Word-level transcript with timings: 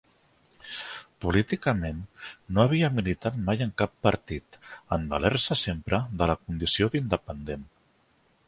Políticament, 1.25 1.99
no 2.57 2.63
havia 2.63 2.89
militat 3.01 3.37
mai 3.49 3.61
en 3.67 3.75
cap 3.83 3.93
partit, 4.09 4.59
en 4.97 5.07
valer-se 5.15 5.59
sempre 5.67 6.01
de 6.23 6.33
la 6.33 6.41
condició 6.45 6.91
d'independent. 6.97 7.69